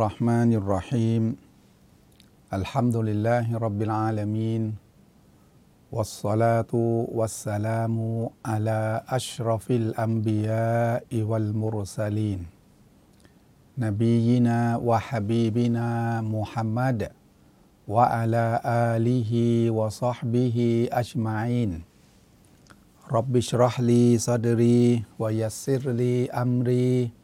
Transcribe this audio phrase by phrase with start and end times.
[0.00, 1.36] الرحمن الرحيم.
[2.56, 4.72] الحمد لله رب العالمين
[5.92, 6.72] والصلاة
[7.12, 7.96] والسلام
[8.40, 12.40] على أشرف الأنبياء والمرسلين.
[13.76, 15.88] نبينا وحبيبنا
[16.24, 17.00] محمد
[17.84, 18.46] وعلى
[18.96, 19.32] آله
[19.70, 21.70] وصحبه أجمعين.
[23.12, 27.19] رب اشرح لي صدري ويسر لي أمري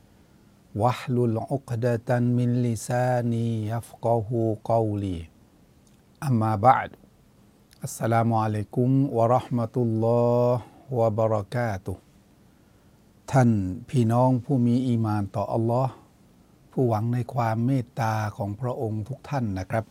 [0.83, 4.41] วะลุลอุกดะตันมินลิซานียัฟกอฮู
[4.71, 5.17] กอลี
[6.25, 6.91] อัมมาบะด
[7.83, 10.23] อัสสลามุอะลัยกุมวะราะห์มะตุลลอ
[10.53, 10.63] ฮ์
[10.99, 11.93] วะบะเราะกาตุ
[13.31, 13.51] ท่าน
[13.89, 15.93] พี่น้องผู้มีอีมานต่ออัลลอฮ์
[16.73, 19.85] ผู้หวังในความเมตตาของพระองค์ทุกท่านนะครับ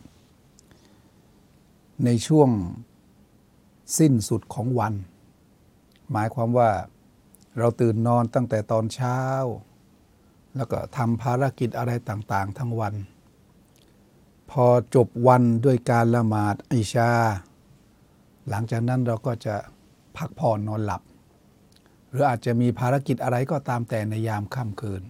[2.04, 2.50] ในช่วง
[3.98, 4.94] สิ้นสุดของวัน
[6.10, 6.70] หมายความว่า
[7.58, 9.20] เราตื่นนอนตั้งแต่ตอนเช้า
[10.56, 12.94] แล้วก็ทำภารกิจอะไรต่างๆ ทั้งวัน
[14.50, 17.10] พอจบวันด้วยการละหมาดอิชา
[18.48, 19.54] หลังจากนั้นเราก็จะ
[20.16, 21.02] พักผ่อนนอนหลับ
[22.10, 25.02] หรืออาจจะมีภารกิจอะไรก็ตามแต่ในยามค่ำคืน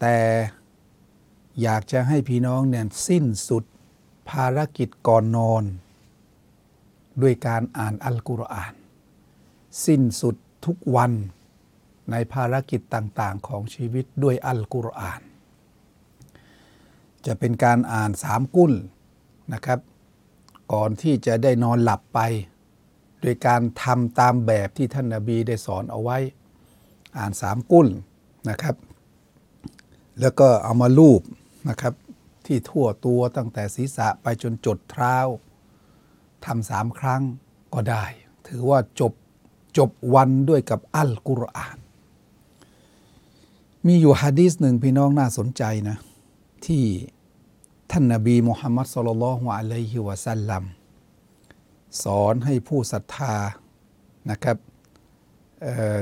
[0.00, 0.16] แต่
[1.62, 3.64] อยากจะให้พี่น้องเนี่ยสิ้นสุด
[4.30, 5.64] ภารกิจก่อนนอน
[7.22, 8.74] ด้วยการอ่านอัลกุรอาน
[9.86, 11.12] สิ้นสุดทุกวัน
[12.10, 15.20] ในภารกิจต่างๆ ของชีวิตด้วยอัลกุรอาน
[17.26, 18.72] จะเป็นการอ่านสามกุล
[19.52, 19.80] นะครับ
[20.72, 22.20] ก่อนที่จะได้นอนหลับไป
[23.20, 26.18] โดยการทำตามแบบที่ท่านนาบีได้สอนเอาไว้
[27.18, 27.88] อ่านสามกุล
[28.50, 28.76] นะครับ
[30.20, 31.22] แล้วก็เอามาลูบ
[31.68, 31.94] นะครับ
[32.46, 35.16] ที่ทั่วตัวตั้งแต่ศีรษะไปจนจดเท้า
[36.44, 37.22] ทำสามครั้ง
[37.74, 38.04] ก็ได้
[38.46, 39.12] ถือว่าจบ
[39.78, 41.78] จบวันด้วยกับอัลกุรอาน
[43.86, 45.96] มีอยู่ฮะดีษหนึ่งพี่น้องน่าสนใจนะ
[46.66, 46.84] ที่
[47.90, 50.64] ท่านนาบีมุฮัมมัดสุลลัลฮวอะลัยฮิวะสัลลัม
[52.04, 53.34] สอนให้ผู้ศรัทธา
[54.30, 54.56] นะครับ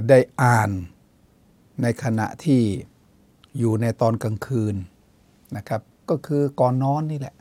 [0.09, 0.71] ได้อ่าน
[1.83, 2.62] ในขณะที่
[3.59, 4.75] อยู่ในตอนกลางคืน
[5.56, 7.34] นะครับ ก็คือก่อนนอนนี่แหละ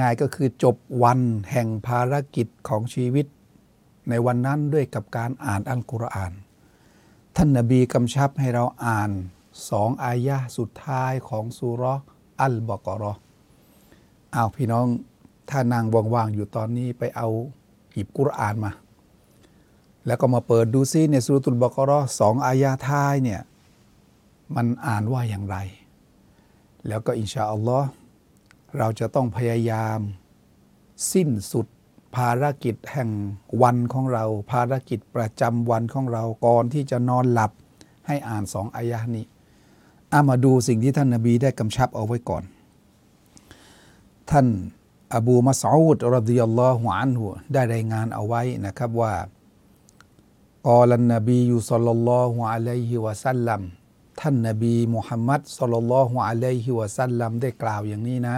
[0.00, 3.26] ง่ายๆก็คือจบวันแห่งภารกิจของชีวิต
[4.08, 6.32] ในวันนั้นด้วยกับการอ่านอัลกุรอาน
[7.38, 9.10] ท่านนบีกำชับให้เราอ่าน
[9.70, 11.82] สองอายะสุดท้ายของสุร
[12.40, 13.12] อัลบกรอ
[14.34, 14.86] อ้าวพี่น้อง
[15.50, 15.84] ถ้านาง
[16.14, 17.28] ว่างๆอยู่ตอนนี้ไปเอา
[17.92, 18.72] หยิบกุรอานมา
[20.06, 23.40] แล้วก็มาเปิดดูซิในสุรตุลบกรอสองอายะท้ายเนี่ย
[24.56, 25.56] มันอ่านว่าอย่างไร
[26.88, 27.88] แล้วก็อินชาอัลลอฮ์
[28.78, 29.98] เราจะต้องพยายาม
[31.12, 31.66] สิ้นสุด
[32.16, 33.10] ภารกิจแห่ง
[33.62, 37.52] วันของเรา ภารกิจประจำวันของเราก่อนที่จะนอนหลับ
[38.06, 39.24] ให้อ่านสองอายะนี้
[40.12, 42.44] อามาดูสิ่งที่ท่านนาบีได้กำชับเอาไว้ก่อน
[44.30, 44.46] ท่าน
[45.14, 49.14] อบูมัสอูดرضي الله عنهได้รายงานเอาไว้นะครับว่า
[50.68, 53.60] قال النبي صلى الله عليه وسلم
[54.20, 58.36] ท่านนบีมุฮัมมัดصلى الله عليه وسلمได้กล่าวอย่างนี้นะ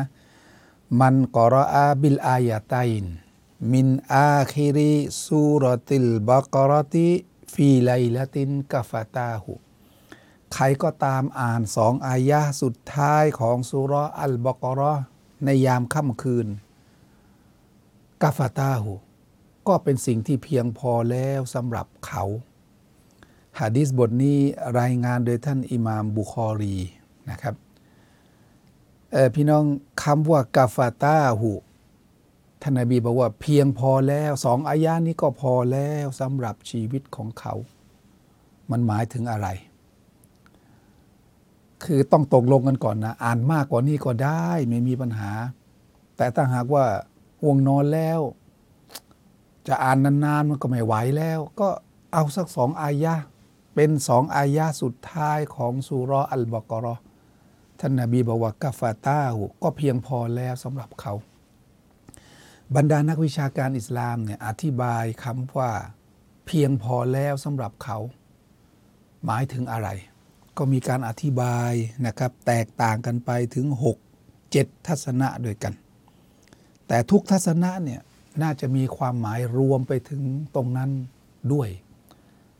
[1.00, 3.06] من قرأ بالآيتين
[3.72, 9.54] من آخر سورة البقرة في ليلة كفتاه
[10.54, 14.94] ใครก็ตามอ่านสองอายะสุดท้ายของสุรอัลบกรอ
[15.44, 16.46] ในยามค่ำคืน
[18.22, 18.94] กาฟาตาหุ
[19.68, 22.24] ก็เป็นสิ่งที่เพียงพอแล้วสำหรับเขา
[23.58, 24.38] ฮะดิษบทนี้
[24.80, 26.76] รายงานโดยท่านอิหมามบุคอรี
[27.30, 27.54] นะครับ
[29.34, 29.64] พี่น้อง
[30.02, 31.52] คำว่ากาฟาตาหุ
[32.62, 37.54] ท่านนบีบอกว่าเพียงพอแล้วสองอายานี้ก็พอแล้วสำหรับชีวิตของเขา
[38.70, 39.48] มันหมายถึงอะไร
[41.84, 45.30] คือต้องตกลงกันก่อนนะ อ่านมากกว่านี้ก็ได้ไม่มีปัญหา
[46.16, 46.84] แต่ถ้าหากว่า
[47.42, 48.20] ห่วงนอนแล้ว
[49.68, 51.68] จะอ่านนานๆมันก็ไม่ไหวแล้ว ก็
[52.12, 53.14] เอาสักสองอายะ
[53.74, 56.94] เป็นสองอายะสุดท้ายของสุรอัลบกรอ
[57.80, 61.14] ท่านนาบีบอกว่ากาฟาตาหูก็เพียงพอแล้วสำหรับเขา
[62.74, 65.70] บรรดานักวิชาการอิสลามเนี่ยอธิบายคำว่า
[66.46, 67.98] เพียงพอแล้วสำหรับเขา
[69.24, 69.88] หมายถึงอะไร
[70.56, 71.72] ก็มีการอธิบาย
[72.06, 73.96] นะครับ แตกต่างกันไปถึง 6
[74.44, 75.74] 7 ทัศนะด้วยกัน
[76.88, 78.00] แต่ทุกทัศนะเนี่ย
[78.42, 80.22] น่าจะมีความหมายรวมไปถึง
[80.54, 80.90] ตรงนั้น
[81.52, 81.68] ด้วย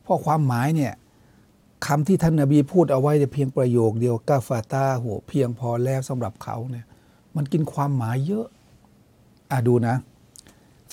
[0.03, 0.95] เพราะความหมายเนี่ย
[1.87, 6.87] คำที่ท่านนาบีพูดเอาไว้แต่เพียงประโยคเดียวกาฟาตาหัวเพียงพอแล้วสำหรับเขาเนี่ย
[7.37, 8.47] มันกินความหมายเยอะ
[9.53, 9.97] อะดูนะ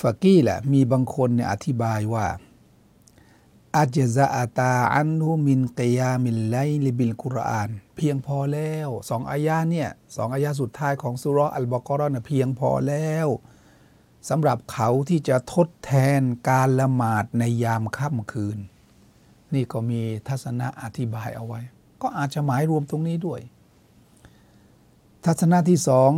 [0.02, 2.26] ฟากี้แหละมีบางคนเนี่ยอธิบายว่า
[3.76, 13.28] อาจจะอาตาอันฮุมินกยามินไลลิบิลกุรอาน เพียงพอแล้วสองอายาเนี่ยสองอายาสุดท้ายของสุรอัลบากรอนเพียงพอแล้ว
[14.30, 18.58] สำหรับเขาที่จะทดแทนการละหมาดในยามค่ำคืน
[19.54, 21.62] นี่ก็มีทัศนะอธิบายเอาไว้
[22.02, 23.42] ก็อาจจะหมายรวมตรงนี้ด้วย
[25.26, 26.12] ทัศนะที่สอง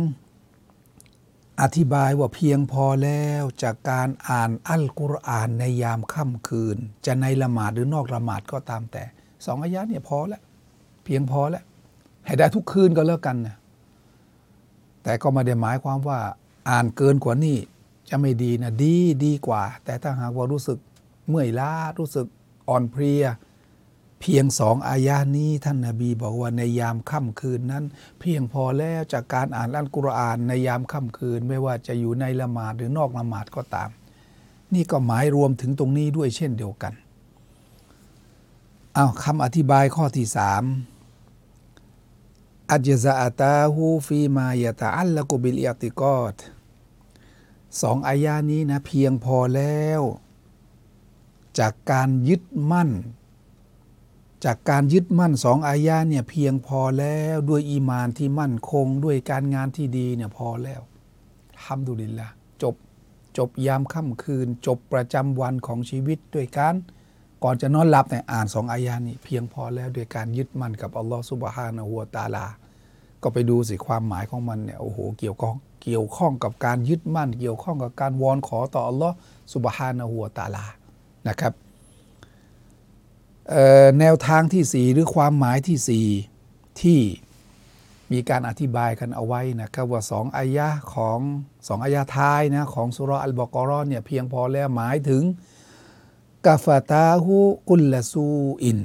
[1.62, 6.76] อธิบายว่าเพียงพอแล้วจากการอ่านอัลกุรอานในยามค่ำคืน
[7.06, 9.04] จะในละหมาดหรือนอกละหมาดก็ตามแต่
[9.46, 10.42] สองอายะเนี่ยพอแล้ว
[11.04, 11.64] เพียงพอแล้ว
[12.26, 13.56] ให้ได้ทุกคืนก็แล้วกันนะ
[15.02, 16.20] แต่ก็ไม่ได้หมายความว่า
[16.70, 17.56] อ่านเกินกว่านี้
[18.08, 20.78] จะไม่ดีนะดีดีกว่า แต่ถ้าหากว่ารู้สึก
[21.28, 22.26] เมื่อยล้ารู้สึก
[22.68, 23.24] อ่อนเพลีย
[24.20, 27.84] เพียงสองอายานี้ท่านนาบีบอกว่าในยามค่ำคืนนั้น
[28.20, 33.90] เพียงพอแล้วจากการอ่านอัลกุรอานในยามค่ำคืน ไม่ว่าจะอยู่ในละหมาดหรือนอกละหมาดก็ตาม
[34.74, 36.94] นี่ก็หมายรวมถึงตรงนี้ด้วยเช่นเดียวกัน
[38.94, 40.64] เอาคำอธิบายข้อที่สาม
[42.70, 46.36] อัจซาตาฮูฟีมายะตะอัลละกุบิลอิติกอด
[47.80, 50.02] สองอายานี้นะเพียงพอแล้ว
[51.58, 52.90] จากการยึดมั่น
[54.44, 60.80] จากการยึดมั่นสองอายาเนี่ยเพียงพอแล้วด้วยอีมานที่มั่นคงด้วยการงานที่ดีเนี่ยพอแล้ว
[61.62, 62.28] ทำดุลินละ
[62.62, 62.74] จบ
[63.38, 66.74] จบยามค่ำคืน จบประจำวันของชีวิตด้วยการ
[67.44, 72.46] ก่อนจะนอนหลับเนี่ยอ่านสองอายานี่เพียงพอแล้วด้วยการยึดมั่นกับอัลลอฮฺสุบฮานะฮัวตาลา
[73.22, 79.14] ก็ไปดูสิความหมายของมันเนี่ยโอ้โหเกี่ยวข้องเกี่ยวข้องกับการยึดมั่น เกี่ยวข้องกับการวอนขอต่ออัลลอฮฺ
[79.54, 80.64] สุบฮานะฮัวตาลา
[81.28, 81.52] นะครับ
[84.00, 86.06] แนวทางที่สี่หรือความหมายที่สี่
[86.80, 87.00] ที่
[88.12, 91.18] มีการอธิบายกันเอาไว้นะครับว่าสองอายะของ
[91.68, 95.22] สองอายะท้ายนะของสุรอัลบกรอนเนี่ยเพียงพอแล้วหมายถึง
[96.46, 97.36] กาฟาตาฮู
[97.68, 98.26] กุลละซู
[98.62, 98.78] อิน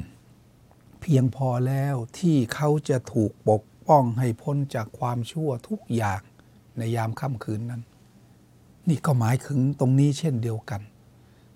[1.02, 6.22] เพียงพอแล้วที่เขาจะถูกปกป้องให้พ้นจากความชั่วทุกอย่าง
[6.78, 7.81] ในยามค่ำคืนนั้น
[8.90, 10.81] นี่ก็หมายถึงตรงนี้เช่นเดียวกัน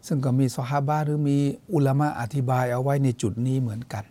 [0.08, 1.38] ซึ่งก็มีสฮาบะหรือมี
[1.74, 4.04] อุลามะอธิบายเอาไว้ในจุดนี้เหมือนกัน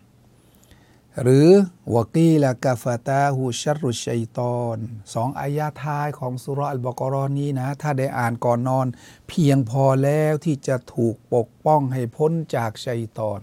[1.21, 1.49] หรือ
[1.95, 4.77] วกีละกาฟาตาฮูชัรุชัยตอน
[5.13, 8.87] สองอายาท้ายของสุรอัลบกรอนี้นะ ถ้าได้อ่านก่อนนอน
[9.29, 13.39] เพียงพอแล้วที่จะถูกปกป้องให้พ้นจากชัยตอน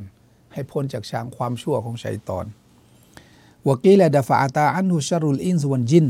[0.52, 2.46] ให้พ้นจากชางความชั่วของชัยตอน
[3.68, 6.06] วกีละดาฟาตาอันฮุชรุลอินสวนจิน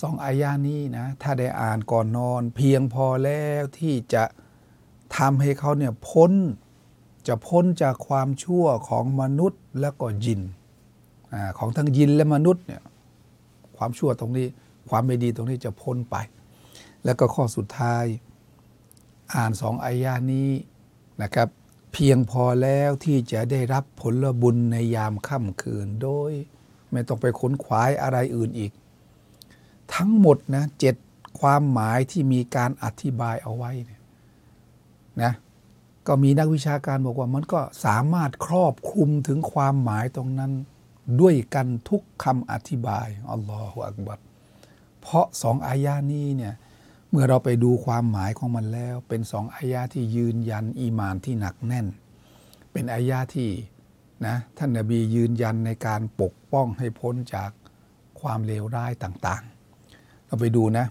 [0.00, 4.24] สองอายานี้นะ ถ้าได้อ่านก่อนนอน เพียงพอแล้วที่จะ
[5.16, 6.32] ทำให้เขาเนี่ยพ้น
[7.26, 10.40] จะพ้นจากความชั่วของมนุษย์และก็ยิน
[11.32, 12.82] อของทั้งยินและมนุษย์เนี่ย
[13.76, 14.46] ความชั่วตรงนี้
[14.88, 16.16] ความไม่ดีตรงนี้จะพ้นไป
[17.04, 18.04] แล้วก็ข้อสุดท้าย
[19.34, 20.50] อ่านสองอายานี้
[21.22, 21.48] นะครับ
[21.92, 26.32] เพียงพอแล้วที่จะได้รับผลบุญในยามค่ำคืนโดย
[26.90, 28.72] ไม่ต้องไปค้นขวายอะไรอื่นอีก
[29.94, 30.96] ทั้งหมดนะเจ็ด
[31.40, 33.72] ความหมายที่มีการอธิบายเอาไว้
[35.22, 35.32] นะ
[36.06, 40.52] ก็มีนักวิชาการบอกว่ามันก็สามารถครอบคลุมถึงความหมายตรงนั้น
[41.20, 44.18] ด้วยกันทุกคำอธิบายอัลลอฮฺอักบัด
[45.00, 46.54] เพราะสองอายานี้เนี่ย
[47.10, 51.86] เมื่อเราไปดูความหมายของมันแล้ว เป็นสองอายาที่ยืนยันอีมานที่หนักแน่น
[52.72, 53.50] เป็นอายาที่
[54.26, 57.50] นะท่านนาบียืนยันในการปกป้องให้พ้นจาก
[58.20, 60.86] ความเลวร้ายต่างๆ เราไปดูนะ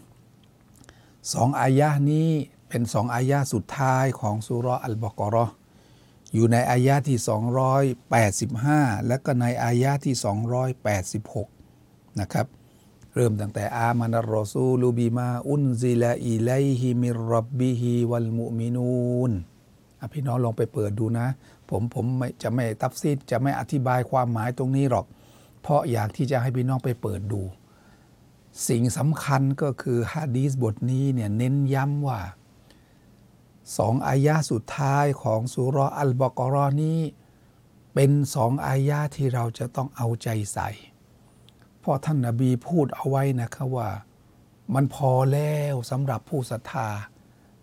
[1.33, 2.29] สองอายานี้
[2.75, 5.45] เป็นสองอายาสุดท้ายของสุรอัลบกรอ
[6.33, 7.19] อยู่ในอายาที่
[8.07, 10.15] 285 และก็ในอายาที่
[11.37, 12.47] 286 นะครับ
[13.15, 19.31] เริ่มตั้งแต่อามานาโรซูลูบีมาอุนซิลาอิไลฮิมิรับบิฮิวัลมุมินูน
[20.13, 21.27] พี่น้องลองไปเปิดดูนะ
[21.69, 22.05] ผมผม
[22.43, 25.05] จะไม่ตับซีดจะไม่อธิบายความหมายตรงนี้หรอก
[25.61, 27.41] เพราะอยากที่จะให้พี่น้องไปเปิดดู
[28.67, 32.21] สิ่งสำคัญก็คือฮะดีสบทนี้เนี่ยเน้นย้ำว่า
[33.77, 36.99] สองอายาสุดท้ายของสุรอัลบกรอนี้
[37.93, 40.69] เป็นสองอายาที่เราจะต้องเอาใจใส่
[41.79, 43.89] เพราะท่านนาบีพูดเอาไว้นะครับว่า
[44.73, 46.89] มันพอแล้วสำหรับผู้ศรัทธา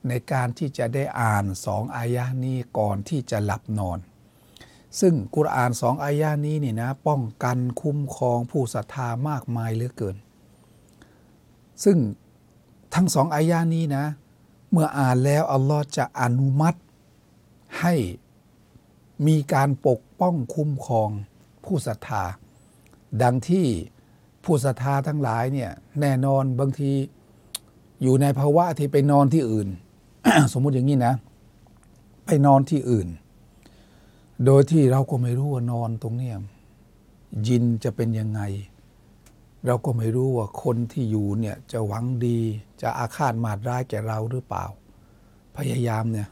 [0.09, 3.99] ในการที่จะได้อ่านสองอายานี้ก่อนที่จะหลับนอน
[5.01, 10.17] ซึ่งกุรอานสองอายานี้นี่นะ ป้องกันคุ้มครองผู้ศรัทธามากมายเหลือเกิน
[11.85, 11.99] ซึ่ง
[12.95, 14.05] ทั้งสองอายานี้นะ
[14.73, 16.79] เมื่ออ่านแล้วอัลลอฮ์จะอนุมัติ
[17.81, 17.95] ให้
[19.26, 21.11] มีการปกป้องคุ้มครอง
[21.64, 22.25] ผู้ศรัทธา
[23.23, 23.67] ดังที่
[24.45, 26.91] ผู้ศรัทธาทั้งหลายเนี่ยแน่นอนบางที
[28.02, 29.69] อยู่ในภาวะที่ไปนอนที่อื่น
[30.52, 31.14] สมมุติอย่างนี้นะ
[32.26, 33.09] ไปนอนที่อื่น
[34.45, 36.37] โดยที่เราก็ไม่รู้ว่านอนตรงเนี้ย
[37.49, 38.41] ยินจะเป็นยังไง
[39.66, 42.38] เราก็ไม่รู้ว่าคนที่อยู่เนี่ยจะหวังดี
[42.83, 44.64] จะอาฆาตมาดร้ายแก่เราหรือเปล่า
[45.57, 46.28] พยายามเนี่ย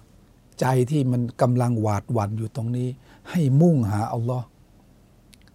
[0.61, 2.89] ใจที่มันกำลังหวาดหวั่นอยู่ตรงนี้
[3.31, 4.47] ให้มุ่งหาอัลลอฮ์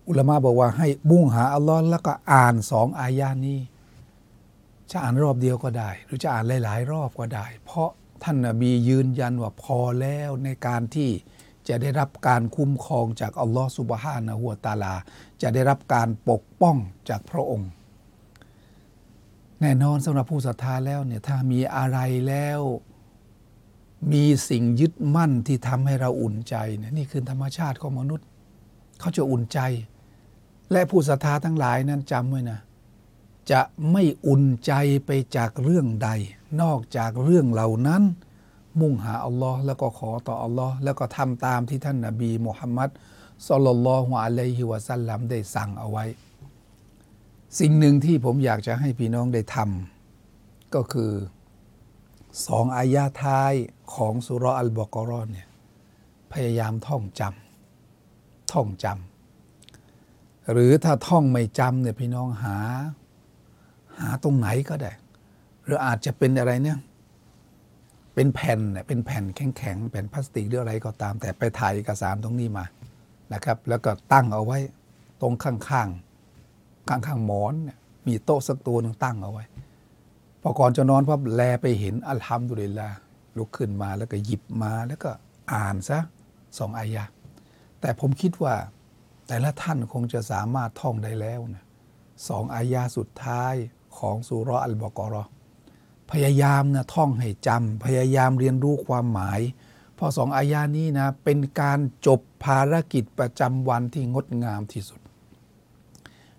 [0.08, 3.60] อุลามะบอกว่าให้มุ่งหาอัลลอฮ์แล้วก็อ่านสองอายานี้
[4.91, 7.89] จะอ่านรอบเดียวก็ได้ หรือจะอ่านหลาย ๆ รอบก็ได้ เพราะ
[8.24, 11.10] ท่านนบียืนยันว่าพอแล้วในการที่
[11.70, 14.96] จะได้รับการคุ้มครองจากอัลลอฮ์สุบฮานะฮัวตาลา
[15.42, 16.78] จะได้รับการปกป้อง
[17.10, 17.70] จากพระองค์
[19.62, 22.62] แน่นอนสำหรับผู้ศรัทธาแล้วเนี่ยถ้ามีอะไรแล้ว
[24.12, 28.28] มีสิ่งยึดมั่นที่ทำให้เราอุ่นใจเนี่ยนี่คือธรรมชาติของมนุษย์
[29.00, 29.60] เขาจะอุ่นใจ
[30.72, 32.60] และผู้ศรัทธาทั้งหลายนั้นจำไว้นะ
[33.52, 34.74] จะไม่อุ่นใจ
[35.06, 36.10] ไปจากเรื่องใด
[36.62, 38.04] นอกจากเรื่องเหล่านั้น
[38.79, 42.89] มุ่งหาอัลลอฮ์แล้วก็ขอต่ออัลลอฮ์แล้วก็ทำตามที่ท่านนาบีมุฮัมมัด
[43.50, 46.05] สลลัลลอฮุอะลัยฮิวะสัลลัมได้สั่งเอาไว้
[47.60, 51.12] สิ่งหนึ่งที่ผมอยากจะให้พี่น้องได้ทำก็คือ
[52.48, 53.53] สองอายาท้าย
[53.96, 55.50] ของสุรอัลบกรอนเนี่ย
[56.34, 62.58] พยายามท่องจำท่องจำหรือถ้าท่องไม่จำเนี่ยพี่น้องหา
[64.00, 64.91] หาตรงไหนก็ได้
[65.63, 66.77] หรืออาจจะเป็นอะไรเนี่ย
[68.16, 72.66] เป็นแผ่นเนี่ยเป็นแผ่นแข็งๆแผ่นพลาสติกหรืออะไรก็ตาม แต่ไปถ่ายเอกสารตรงนี้มา
[73.34, 74.60] นะครับ แล้วก็ตั้งเอาไว้
[75.22, 75.56] ตรงข้า
[75.86, 79.46] งๆข้างๆหมอนเนี่ยมีโต๊ะสักตัวหนึ่งตั้งเอาไว้
[80.42, 82.90] พอก่อนจะนอนพับแลไปเห็นอัลฮัมดุลิลละ
[83.38, 85.12] ลุกขึ้นมาแล้วก็หยิบมาแล้วก็
[85.54, 86.00] อ่านซะ
[86.58, 87.04] สองอายะ
[87.82, 88.56] แต่ผมคิดว่า
[89.28, 91.64] แต่ละท่านคงจะสามารถท่องได้แล้วนะ
[92.28, 93.54] สองอายาสุดท้าย
[93.98, 95.24] ของสุรอัลบกรอ
[96.12, 99.40] พยายามนะท่องให้จำพยายามเรียนรู้ความหมาย
[99.98, 105.00] พอสองอายานี้นะเป็นการจบภารกิจประจำวันที่งดงามที่สุด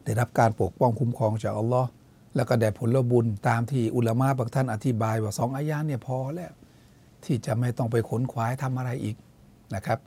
[0.05, 1.89] ได้รับการปกป้องคุ้มครองจากอัลลอฮ์
[2.37, 6.53] แล้วก็ได้ผลบุญตามที่อุลามะบางท่านอธิบายว่าสองอายาเนี่ยพอแล้ว
[7.25, 9.17] ที่จะไม่ต้องไปขนขวายทำอะไรอีก
[9.75, 9.99] นะครับ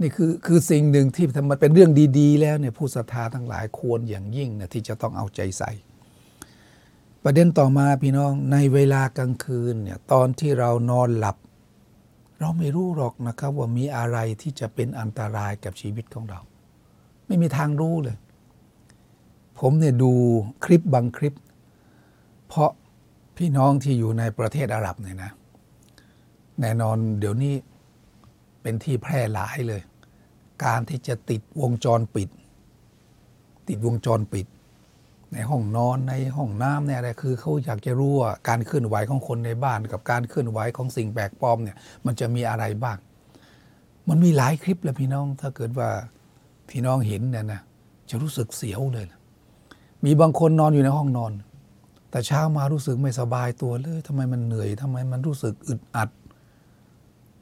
[0.00, 5.70] นี่คือคือสิ่งหนึ่งที่มันเป็นเรื่องดี ๆ แล้วเนี่ยผู้ศรัทธาทั้งหลายควรอย่างยิ่งนะที่จะต้องเอาใจใส่
[7.24, 11.36] ประเด็นต่อมาพี่น้องในเวลากลางคืนเนี่ยตอนที่เรานอนหลับ
[12.38, 16.40] เราไม่รู้หรอกนะครับว่ามีอะไรที่จะเป็นอันตรายกับชีวิตของเรา
[17.26, 18.16] ไม่มีทางรู้เลย
[19.58, 20.12] ผมเนี่ยดู
[20.64, 21.34] คลิปบางคลิป
[22.48, 22.70] เพราะ
[23.36, 25.32] พี่น้องที่อยู่ในประเทศอาหรับเนี่ยนะ
[26.60, 27.54] แน่นอนเดี๋ยวนี้
[28.62, 29.82] เป็นที่แพร่หลายเลย
[30.64, 32.28] การที่จะติดวงจรปิด
[33.68, 34.46] ติดวงจรปิด
[35.34, 41.76] ในห้องนอนในห้องน้ำเนี่ยอะไรคือเขาอยากจะรู้ว่าการเคลื่อนไหวของคนในบ้าน กับการเคลื่อนไหวของสิ่งแปลกปลอมเนี่ย
[42.06, 42.98] มันจะมีอะไรบ้าง
[44.08, 45.88] มันมีหลายคลิปแหละพี่น้องถ้าเกิดว่า
[46.68, 47.60] พี่น้องเห็นเนี่ยนะ
[48.10, 49.20] จะรู้สึกเสียวเลยนะ
[50.04, 51.32] มีบางคนนอนอยู่ในห้องนอน
[52.10, 56.08] แต่เช้ามารู้สึกไม่สบายตัวเลยทำไมมันเหนื่อยทำไมมันรู้สึกอึดอัด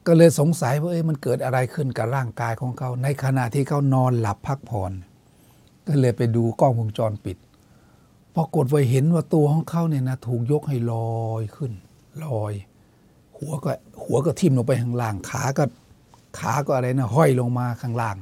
[0.07, 4.91] ก็เลยสงสัยว่าเอ้ยมันเกิดอะไรขึ้นกับร่างกายของเขาในขณะที่เขานอนหลับพักผ่อน
[5.87, 7.37] ก็เลยไปดูกล้องวงจรปิด
[8.35, 10.93] ปรากฏว่าเห็นว่าตัวของเขาเนี่ยนะถูกยกให้ล
[11.25, 11.71] อยขึ้น
[12.25, 12.53] ลอย
[13.37, 13.71] หัวก็
[14.03, 15.63] หัวก็ทิ่มลงไปข้างล่างขาก็
[16.39, 18.17] ขาก็อะไรนะห้อยลงมาข้างล่าง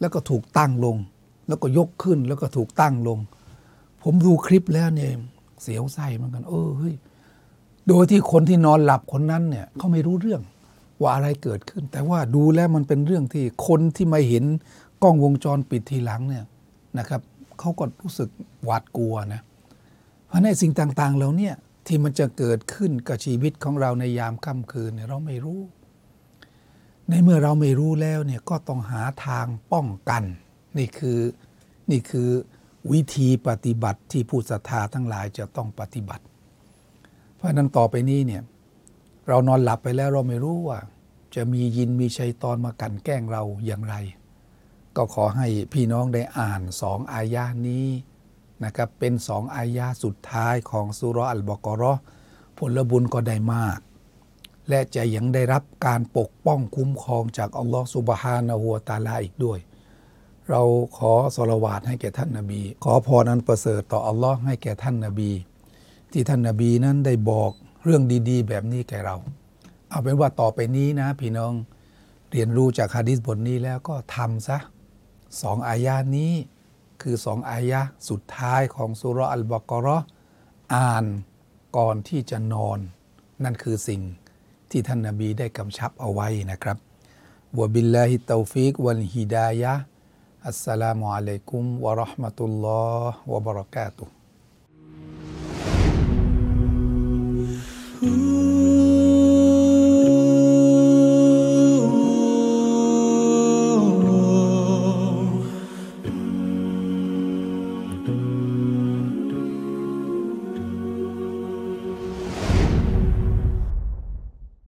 [0.00, 0.96] แล้วก็ถูกตั้งลง
[1.48, 3.18] แล้วก็ยกขึ้นแล้วก็ถูกตั้งลง
[4.02, 5.10] ผมดูคลิปแล้วเนี่ย
[5.62, 6.94] เสียวไส้เหมือนกัน เออเฮ้ย
[7.88, 10.42] โดยที่คนที่นอนหลับคนนั้นเนี่ยเขาไม่รู้เรื่อง
[11.00, 14.44] ว่าอะไรเกิดขึ้น แต่ว่าดูแล้วมันเป็นเรื่องที่คนที่มาเห็น
[15.02, 16.44] กล้องวงจรปิดทีหลังเนี่ย
[16.98, 17.20] นะครับ
[17.60, 18.30] เขาก็รู้สึก
[18.64, 19.42] หวาดกลัวนะ
[20.26, 21.50] เพราะในสิ่งต่างๆเหล่านี้
[21.86, 25.60] ที่มันจะเกิดขึ้นกับชีวิตของเราในยามค่ำคืนเนี่ยเราไม่รู้
[27.08, 30.22] ในเมื่อเราไม่รู้แล้วเนี่ยก็ต้องหาทางป้องกัน
[30.78, 31.20] นี่คือ
[31.90, 32.28] นี่คือ
[32.92, 36.24] วิธีปฏิบัติที่ผู้ศรัทธาทั้งหลายจะต้องปฏิบัติ
[37.36, 38.42] เพราะนั้นต่อไปนี้เนี่ย
[39.28, 40.78] เรานอนหลับไปแล้วเราไม่รู้ว่า
[41.34, 43.94] จะมียินมีชัยตอนมากันแกล้งเราอย่างไร
[44.96, 47.86] ก็ขอให้พี่น้องได้อ่านสองอายานี้
[48.64, 51.92] นะครับเป็นสองอายาสุดท้ายของสุรอัลบกรอ
[52.58, 53.78] ผลบุญก็ได้มาก
[54.68, 59.58] และจะยังได้รับการปกป้องคุ้มครองจากอัลลอฮฺสุบฮานะฮัวตาลาอีกด้วย
[60.50, 60.62] เรา
[60.96, 65.30] ขอสละวาดให้แก่ท่านนาบี ขอพรอันประเสริฐต่ออัลลอฮ์ให้แก่ท่านนาบี
[66.12, 67.50] ที่ท่านนาบีนั้นได้บอก
[67.84, 69.16] เรื่องดี ๆ แบบนี้แก่เรา
[69.90, 71.52] เอาเป็นว่าต่อไปนี้นะ พี่น้อง
[72.30, 74.58] เรียนรู้จากฮะดิษบทนี้แล้วก็ทำซะ
[75.42, 76.32] สองอายานี้
[77.02, 79.98] คือสองอายะสุดท้ายของสุรอัลบกรอ
[80.74, 81.04] อ่าน
[81.76, 82.78] ก่อนที่จะนอน
[83.44, 84.00] นั่นคือสิ่ง
[84.70, 86.76] ที่ท่านนาบีได้กำชับเอาไว้นะครับ
[87.58, 94.19] وبالله التوفيق والهداية السلام عليكم ورحمة الله وبركاته